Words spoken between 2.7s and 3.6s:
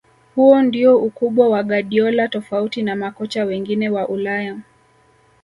na makocha